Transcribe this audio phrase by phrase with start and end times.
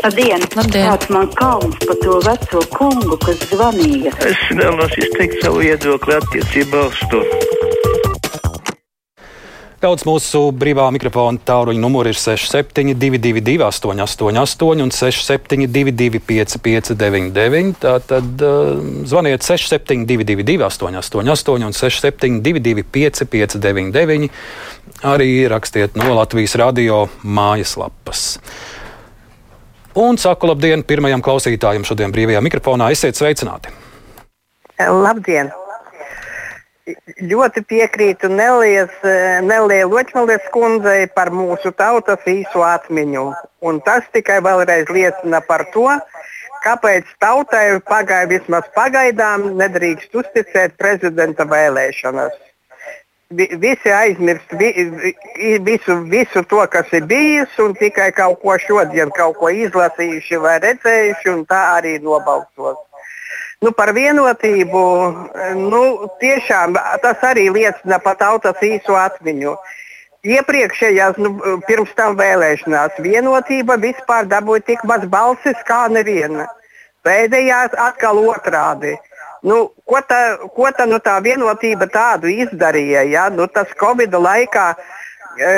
[0.00, 0.40] Labdien!
[0.56, 0.86] Labdien.
[0.88, 4.14] Kāds man kauns par to veco kungu, kas zvanīja?
[4.24, 7.20] Es vēlos izteikt savu viedokli attiecībā uz to.
[9.80, 18.74] Daudz mūsu brīvā mikrofona tāluņa numuri ir 6722, 888, un 672, 559, tātad uh,
[19.08, 24.28] zvaniet 6722, 888, un 672, 559,
[25.12, 28.38] arī rakstiet no Latvijas radio mājaslapas.
[29.94, 32.92] Un saku labdien pirmajam klausītājam šodien brīvajā mikrofonā.
[32.94, 33.72] Esiet sveicināti!
[34.78, 35.50] Labdien!
[37.26, 38.94] Ļoti piekrītu Nelijas,
[39.46, 43.24] Nelija Ločmalis kundzei par mūsu tautas īso atmiņu.
[43.66, 45.88] Un tas tikai vēlreiz liecina par to,
[46.64, 52.49] kāpēc tautai pagāja vismaz pagaidām nedrīkst uzticēt prezidenta vēlēšanas.
[53.30, 54.68] Vi, visi aizmirst vi,
[55.36, 60.40] vi, visu, visu to, kas ir bijis, un tikai kaut ko šodien kaut ko izlasījuši
[60.42, 62.80] vai redzējuši, un tā arī nobalsos.
[63.62, 64.82] Nu, par vienotību
[65.60, 65.82] nu,
[66.18, 69.54] tiešām tas arī liecina par tautas īso atmiņu.
[70.26, 71.36] Iepriekšējās, nu,
[71.68, 76.48] pirms tam vēlēšanās, vienotība vispār dabūja tik maz balsis kā neviena.
[77.06, 78.96] Pēdējās atkal otrādi.
[79.42, 80.20] Nu, ko tā,
[80.56, 83.06] ko tā, nu, tā vienotība tādu izdarīja?
[83.08, 83.28] Ja?
[83.32, 84.66] Nu, tas Covid laikā
[85.40, 85.52] e,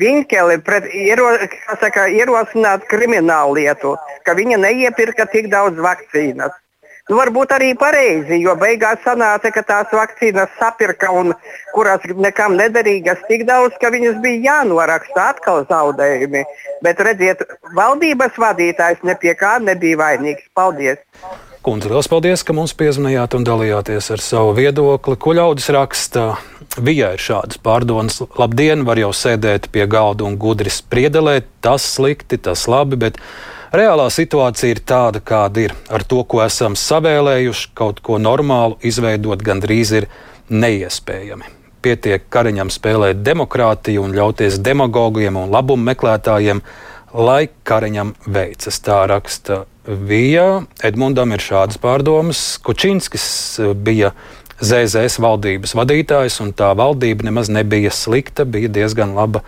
[0.00, 1.30] Viņķeli pret iero,
[1.80, 3.94] saka, ierosināt kriminālu lietu,
[4.26, 6.52] ka viņa neiepirka tik daudz vakcīnas.
[7.10, 11.32] Nu, varbūt arī pareizi, jo beigās sanāca, ka tās vakcīnas sapirka un
[11.74, 16.44] kurās nekam nederīgas tik daudz, ka viņas bija jānoraksta atkal zaudējumi.
[16.86, 17.42] Bet redziet,
[17.74, 20.46] valdības vadītājs nepie kā nebija vainīgs.
[20.54, 21.02] Paldies!
[21.62, 25.14] Kundze, liels paldies, ka mums piezvanījāt un dalījāties ar savu viedokli.
[25.14, 26.24] Ko ļaudis raksta?
[26.82, 28.16] Vijā ir šādas pārdomas.
[28.34, 31.46] Labdien, var jau sēdēt pie galda un gudri spriedelēt.
[31.62, 33.20] Tas slikti, tas labi, bet
[33.72, 35.76] Reālā situācija ir tāda, kāda ir.
[35.86, 40.08] Ar to, ko esam savēlējuši, kaut ko normālu izveidot gandrīz ir
[40.50, 41.46] neiespējami.
[41.82, 46.60] Pietiek Kariņam spēlēt demokrātiju un ļauties demagogiem un labumu meklētājiem,
[47.14, 48.80] lai Kariņam veicas.
[48.84, 50.62] Tā raksta Vija.
[50.84, 52.42] Edmundam ir šādas pārdomas.
[52.62, 53.26] Kučinskis
[53.74, 54.12] bija
[54.62, 59.42] ZZS valdības vadītājs, un tā valdība nemaz nebija slikta, bija diezgan laba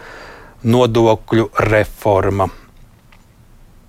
[0.65, 2.49] nodokļu reforma.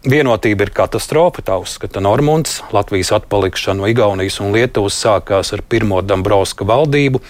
[0.05, 2.59] Vienotība ir katastrofa, tā uzskata Normons.
[2.75, 7.23] Latvijas atpalikšana no Igaunijas un Lietuvas sākās ar pirmo Dabrovska valdību.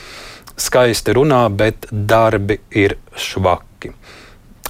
[0.60, 3.94] Skaisti runā, bet darbi ir švaki.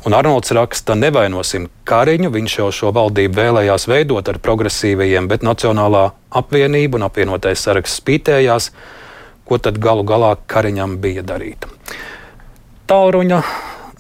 [0.06, 6.12] Un Arnolds raksta, nevainosim Kariņu, viņš jau šo valdību vēlējās veidot ar progresīvajiem, bet Nacionālā
[6.30, 8.68] apvienība un apvienotais saraksts spītējās,
[9.50, 11.66] ko tad galu galā Kariņam bija darīt.
[12.86, 13.42] Tālruņa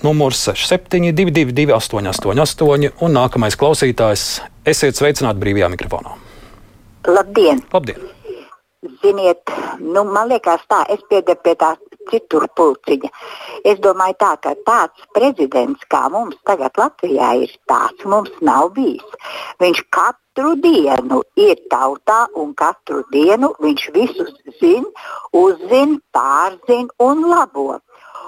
[0.05, 4.27] numurs 6722, 888, un nākamais klausītājs.
[4.61, 6.13] Esiet sveicināti brīvajā mikrofonā.
[7.09, 7.65] Labdien!
[7.73, 8.05] Labdien.
[9.01, 9.41] Ziniet,
[9.81, 11.73] nu, man liekas, tā, es piedaru pie tā
[12.11, 13.11] citur pulciņa.
[13.71, 19.17] Es domāju, tā, ka tāds prezidents kā mums tagad Latvijā ir, tāds mums nav bijis.
[19.63, 27.79] Viņš katru dienu ir tautā un katru dienu viņš visus zina, uzzina, pārzina un labo.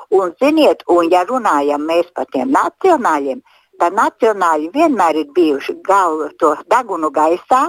[0.10, 3.42] Un, ziniet, un ja runājam mēs par tiem nacionāļiem,
[3.82, 7.64] tad nacionāļi vienmēr ir bijuši galvu to degunu gaisā,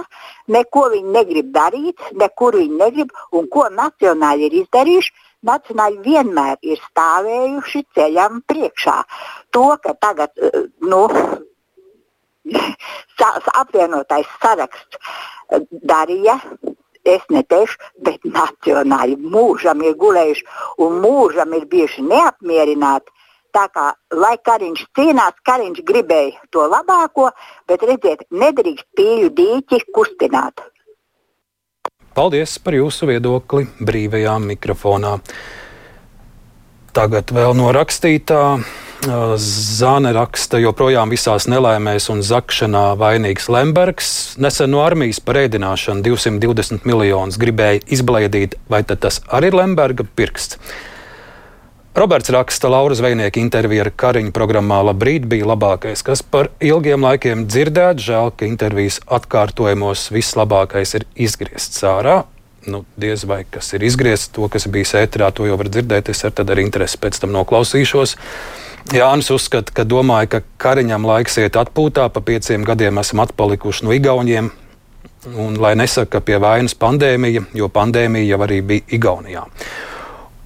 [0.55, 5.13] neko viņi negrib darīt, nekur viņi negrib, un ko nacionāļi ir izdarījuši,
[5.47, 8.97] nacionāļi vienmēr ir stāvējuši ceļam priekšā.
[9.55, 10.33] To, ka tagad,
[10.81, 11.05] nu,
[13.61, 14.97] apvienotais saraksts
[15.71, 16.39] darīja,
[17.09, 20.45] es neteikšu, bet nacionāļi mūžam ir gulējuši
[20.85, 23.15] un mūžam ir bijuši neapmierināti.
[23.55, 27.31] Tā kā, lai Kariņš cīnās, Kariņš gribēja to labāko,
[27.65, 30.61] bet redziet, nedrīkst pīļu dīķi kustināt.
[32.19, 35.13] Paldies par jūsu viedokli brīvajā mikrofonā.
[36.91, 38.41] Tagad vēl no rakstītā.
[39.39, 44.11] Zāne raksta, joprojām visās nelaimēs un zakšanā vainīgs Lembergs.
[44.35, 50.59] Nesen no armijas par ēdināšanu 220 miljonus gribēja izblēdīt, vai tas arī ir Lemberga pirksts.
[51.95, 57.47] Roberts raksta, Laura Zvejnieka intervija ar Kariņu programmā Labrīt bija labākais, kas par ilgiem laikiem
[57.49, 58.05] dzirdēts.
[58.05, 62.21] Žēl, ka intervijas atkārtojumos viss labākais ir izgriezts ārā.
[62.69, 66.13] Nu, diez vai kas ir izgriezts, to, kas bija ēterā, to jau var dzirdēt.
[66.13, 68.15] Es ar tādu interesi pēc tam noklausīšos.
[68.93, 73.97] Jānis uzskata, ka domāju, ka Kariņam laiks iet atpūtā, pa pieciem gadiem esam atpalikuši no
[73.97, 74.53] Igauniem.
[75.33, 79.49] Un, lai nesaka, ka pie vainas pandēmija, jo pandēmija jau arī bija Igaunijā.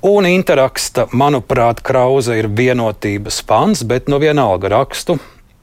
[0.04, 5.16] Un interaksta, manuprāt, Krauze ir vienotības fans, bet no vienalga rakstu.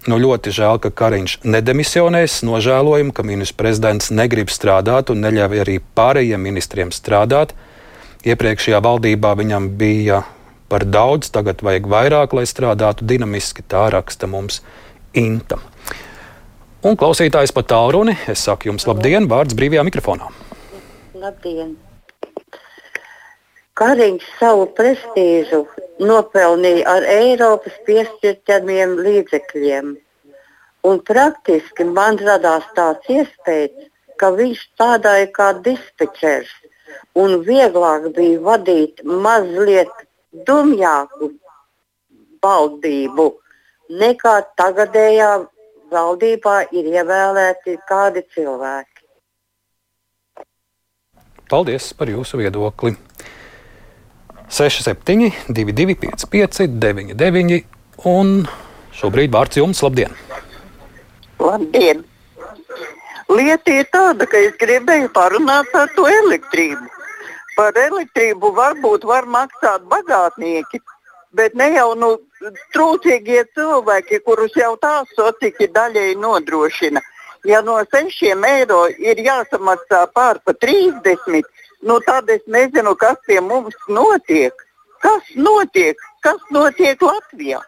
[0.09, 2.39] Nu, ļoti žēl, ka Kariņš nedemisionēs.
[2.49, 7.53] Nožēlojam, ka ministrs prezidents negrib strādāt un neļauj arī pārējiem ministriem strādāt.
[8.25, 10.23] Iepriekšējā valdībā viņam bija
[10.73, 13.61] par daudz, tagad vajag vairāk, lai strādātu dinamiski.
[13.61, 14.63] Tā raksta mums
[15.13, 15.61] Inta.
[16.81, 18.17] Un klausītājs pat tālruni.
[18.25, 20.33] Es saku jums labdien, vārds brīvajā mikrofonā.
[21.13, 21.77] Labdien!
[23.81, 25.63] Kariņš savu prestīžu
[26.05, 29.95] nopelnīja ar Eiropas piešķirtamiem līdzekļiem.
[30.91, 33.89] Un praktiski man radās tāds iespējas,
[34.21, 36.53] ka viņš strādāja kā dispečers
[37.17, 40.05] un vieglāk bija vadīt mazliet
[40.49, 41.33] dumjāku
[42.45, 43.29] valdību
[44.05, 45.31] nekā tagadējā
[45.91, 49.07] valdībā ir ievēlēti kādi cilvēki.
[51.51, 52.95] Paldies par jūsu viedokli!
[54.51, 57.65] 67, 22, 55, 99
[58.11, 58.33] un
[58.99, 59.83] šobrīd vārds jums.
[59.87, 60.15] Labdien!
[61.39, 62.03] Labdien!
[63.31, 66.83] Lieta ir tāda, ka es gribēju parunāt par to elektrību.
[67.55, 70.81] Par elektrību varbūt var maksāt bagātnieki,
[71.39, 72.11] bet ne jau nu,
[72.75, 77.03] trūcīgie cilvēki, kurus jau tā sociāli daļēji nodrošina.
[77.47, 81.47] Ja no 6 eiro ir jāsamaksā pār pa 30,
[81.83, 84.67] nu tad es nezinu, kas pie mums notiek.
[85.01, 85.97] Kas notiek?
[86.21, 87.61] Kas notiek Latvijā?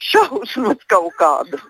[0.00, 1.62] Šausmas kaut kādas.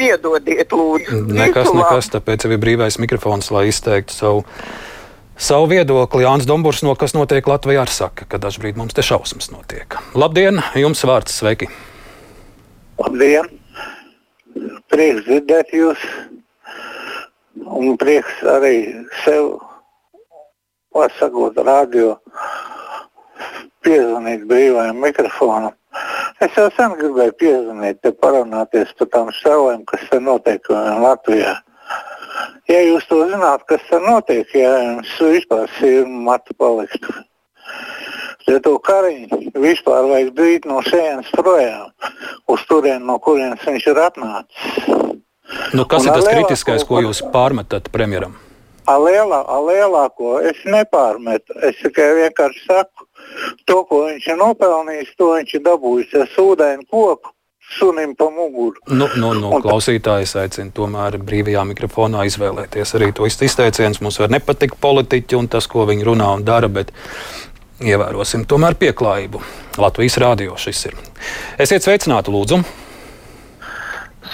[0.00, 1.24] Piedodiet, lūdzu.
[1.28, 4.44] Nekas, nekas, tāpēc ir brīvais mikrofons, lai izteiktu savu,
[5.36, 6.24] savu viedokli.
[6.24, 9.98] Jānis Dombūrs no kas notiek Latvijā ar saka, ka dažbrīd mums te šausmas notiek.
[10.16, 11.68] Labdien, jums vārds sveiki!
[13.00, 13.48] Labdien!
[14.90, 16.06] Prieks dzirdēt jūs!
[17.60, 18.74] Un prieks arī
[19.24, 19.58] sev
[20.94, 22.16] pasakot radio,
[23.84, 25.76] piezvanīt brīvajam mikrofonam.
[26.40, 31.56] Es jau sen gribēju piezvanīt, te parunāties par tām šaujām, kas te notiek Latvijā.
[32.70, 37.16] Ja jūs to zināt, kas te notiek, ja jums vispār sirma matu paliktu.
[38.48, 41.90] Ja to kariņu vispār vajag dīt no šejienes projām,
[42.50, 44.88] uz turieni, no kurienes viņš ir atnācis.
[45.74, 48.38] Nu, kas Un ir tas kritiskais, ko jūs pārmetat premjeram?
[48.98, 51.54] Lielā, lielāko es nepārmetu.
[51.66, 53.06] Es tikai vienkārši saku,
[53.68, 57.34] to, ko viņš ir nopelnījis, to viņš ir dabūjis ar sūdainu koku.
[57.70, 58.80] Sunim pa muguru.
[58.90, 59.62] Nu, nu, nu, un...
[59.62, 63.94] Klausītājs aicina tomēr brīvajā mikrofonā izvēlēties arī to izteicienu.
[64.02, 66.90] Mums var nepatikt politiķi un tas, ko viņi runā un dara, bet
[67.78, 69.44] ievērosim tomēr pieklājību.
[69.78, 70.98] Latvijas rādio šis ir.
[71.62, 72.58] Esiet sveicināti, lūdzu!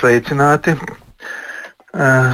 [0.01, 0.79] Sveicināti!
[1.97, 2.33] Uh,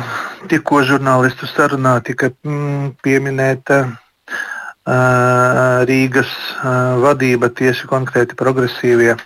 [0.50, 9.16] tikko žurnālistu sarunā tika mm, pieminēta uh, Rīgas uh, vadība, tieši konkrēti progresīvie.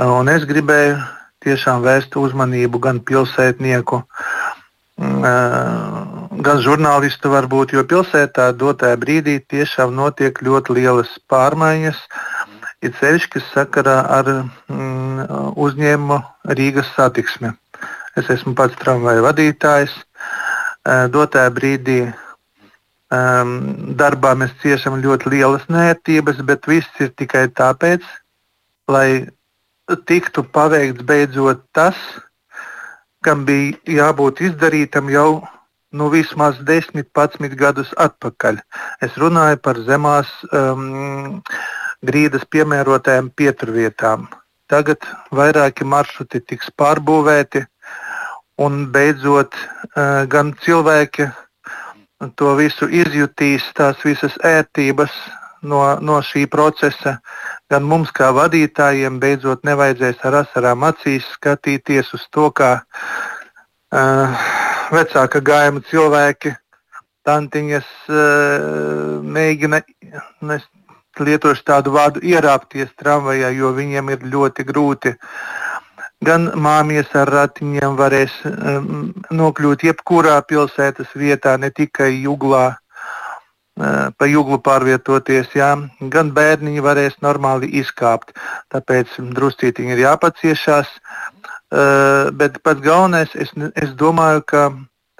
[0.00, 0.96] Un es gribēju
[1.44, 4.00] tiešām vērst uzmanību gan pilsētnieku,
[6.46, 12.00] gan žurnālistu, varbūt, jo pilsētā dotajā brīdī tiešām notiek ļoti lielas pārmaiņas.
[12.80, 15.26] Ir ceļš, kas sakarā ar mm,
[15.60, 16.20] uzņēmumu
[16.56, 17.52] Rīgas satiksmi.
[18.16, 19.92] Es esmu pats tramvaja vadītājs.
[20.86, 23.50] Dotajā brīdī um,
[24.00, 28.06] darbā mēs ciešam ļoti lielas nērtības, bet viss ir tikai tāpēc,
[28.88, 29.28] lai
[30.08, 31.96] tiktu paveikts beidzot tas,
[33.20, 35.42] kam bija jābūt izdarītam jau
[35.92, 38.60] nu, vismaz 10, 11 gadus atpakaļ.
[39.02, 41.42] Es runāju par zemās um,
[42.06, 44.28] grīdas piemērotajām pieturvietām.
[44.70, 45.02] Tagad
[45.34, 47.64] vairāki maršruti tiks pārbūvēti,
[48.60, 49.56] un beidzot
[50.30, 51.28] gan cilvēki
[52.36, 55.12] to visu izjutīs, tās visas ērtības
[55.62, 57.16] no, no šī procesa,
[57.72, 64.42] gan mums kā vadītājiem beidzot nevajadzēs ar asarām acīs skatīties uz to, kā uh,
[64.92, 66.54] vecāka gājuma cilvēki,
[67.28, 69.82] tantiņas uh, mēģina,
[70.56, 70.68] es
[71.20, 75.16] lietošu tādu vārdu, ierāpties tramvajā, jo viņiem ir ļoti grūti.
[75.16, 75.69] uh,
[76.24, 84.28] gan māmies ar ratiņiem varēs um, nokļūt jebkurā pilsētas vietā, ne tikai juglā, uh, pa
[84.28, 85.72] juglu pārvietoties, jā.
[86.12, 88.34] gan bērniņi varēs normāli izkāpt.
[88.74, 90.92] Tāpēc druscītiņi ir jāpaciešās.
[91.70, 94.64] Uh, bet pats galvenais, es, es domāju, ka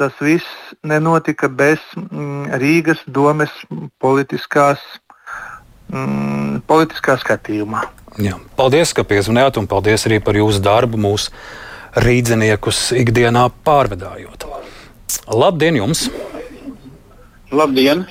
[0.00, 3.52] tas viss nenotika bez mm, Rīgas domes
[4.00, 4.80] politiskās,
[5.90, 7.84] mm, politiskā skatījumā.
[8.20, 8.38] Jā.
[8.58, 11.34] Paldies, ka piezvanījāt, un paldies arī par jūsu darbu mūsu
[12.00, 14.48] rīdziniekus ikdienā pārvedājot.
[15.30, 16.08] Labdien jums!
[17.50, 18.06] Labdien!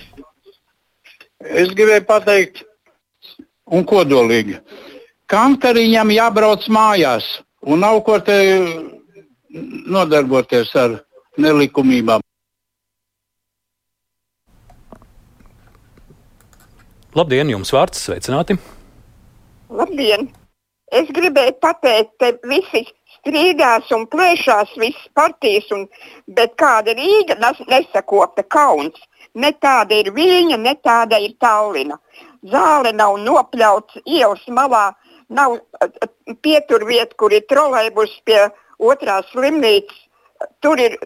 [1.39, 2.65] Es gribēju pateikt,
[3.71, 4.57] un kodolīgi,
[5.31, 7.27] kam kariņam jābrauc mājās,
[7.62, 8.38] Un nav ko te
[9.91, 11.00] nodarboties ar
[11.38, 12.24] nelikumībām.
[17.17, 18.53] Labdien, jums vārds, sveicināti!
[19.73, 20.27] Labdien!
[20.93, 22.83] Es gribēju pateikt, ka visi
[23.15, 25.87] strīdās un plēšās visas partijas, un,
[26.37, 29.01] bet kāda Rīga nes, nesakopta kauns.
[29.33, 31.97] Ne tāda ir viņa, ne tāda ir Tallina.
[32.45, 34.91] Zāle nav nopļauts ielas malā,
[35.33, 35.57] nav
[36.45, 38.43] pieturvieta, kur ir trolēbus pie
[38.77, 39.97] otrās slimnīcas.
[40.61, 41.01] Tur ir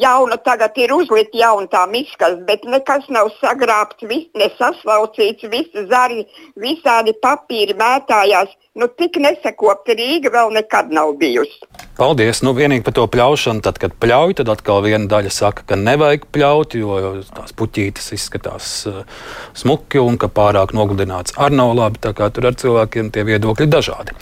[0.00, 6.24] jauna, tagad ir uzlikta jauna tā miskas, bet nekas nav sagrābts, vis, nesaslaucīts, visi zari,
[6.56, 8.54] visādi papīri mētājās.
[8.80, 11.58] Nu, tik nesakopta Rīga vēl nekad nav bijusi.
[11.98, 12.40] Paldies.
[12.40, 13.60] Nu, vienīgi par to pļaušanu.
[13.66, 16.96] Tad, kad pļauj, tad atkal viena daļa saka, ka nevajag pļaut, jo
[17.36, 19.04] tās puķītes izskatās uh,
[19.52, 22.00] smuki un ka pārāk nogludināts ar nav labi.
[22.00, 24.16] Tā kā tur ar cilvēkiem tie viedokļi dažādi.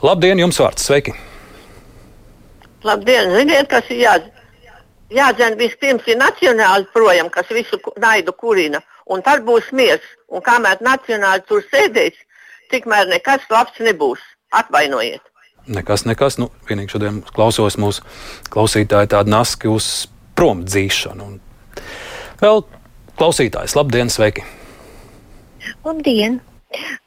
[0.00, 0.88] Labdien, jums vārds!
[0.88, 1.12] Sveiki!
[2.88, 3.36] Labdien!
[3.36, 4.37] Ziniet, kas ir jādara?
[5.14, 10.04] Jādzen vispirms ir nacionāli projām, kas visu naidu kurina, un tad būs miers.
[10.28, 12.16] Un kamēr nacionāli tur sēdēs,
[12.72, 14.20] tikmēr nekas labs nebūs.
[14.52, 15.22] Atvainojiet!
[15.68, 16.38] Nekas, nekas.
[16.40, 18.04] Nu, vienīgi šodien klausos mūsu
[18.52, 21.28] klausītāju tādu naski uz prom dzīšanu.
[21.28, 21.40] Un
[22.40, 22.62] vēl
[23.20, 24.44] klausītājs, labdien, sveiki!
[25.84, 26.40] Labdien!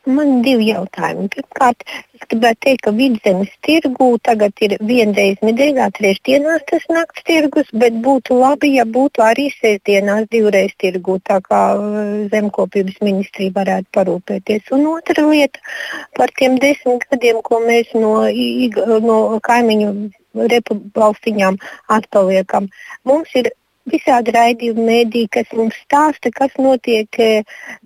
[0.10, 1.27] Man ir divi jautājumi.
[1.36, 1.84] Pirmkārt,
[2.18, 8.00] es gribētu teikt, ka vidzemes tirgū tagad ir vienreiz nedēļā, trešdienās tas nakts tirgus, bet
[8.08, 12.00] būtu labi, ja būtu arī sestdienās divreiz tirgū, tā kā uh,
[12.34, 14.74] zemkopības ministrija varētu parūpēties.
[14.77, 15.62] Un otra lieta
[16.18, 18.15] par tiem desmit gadiem, ko mēs no,
[19.06, 19.94] no kaimiņu
[20.56, 22.70] republikām atpaliekam.
[23.06, 23.53] Mums ir
[23.91, 27.29] visādi raidījumi, mēdī, kas mums stāsta, kas notiek e,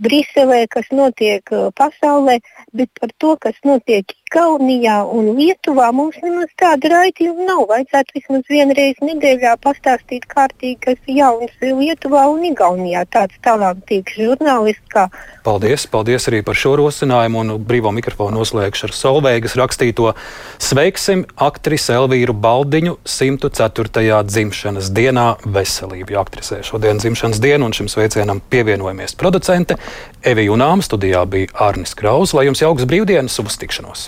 [0.01, 2.39] Briselē, kas notiek e, pasaulē,
[2.73, 7.59] bet par to, kas notiek Igaunijā un Lietuvā, mums nemaz tāda raidījuma nav.
[7.69, 13.05] Vajadzētu vismaz vienreiz nedēļā pastāstīt kārtīgi, kas jauns Lietuvā un Igaunijā.
[13.13, 15.05] Tāds talantīgs žurnālists kā.
[15.45, 20.15] Paldies, paldies arī par šo rosinājumu un brīvo mikrofonu noslēgšu ar Solveigas rakstīto
[20.57, 24.19] Sveiksim aktrisi Elvīru Baldiņu 104.
[24.25, 26.15] dzimšanas dienā veselību.
[26.17, 29.77] Jo aktrisē šodien dzimšanas dienu un šim sveicienam pievienojamies producente
[30.25, 30.83] Evi Junām.
[30.83, 32.33] Studijā bija Arnis Kraus.
[32.33, 34.03] Lai jums jauks brīvdienas uz tikšanos!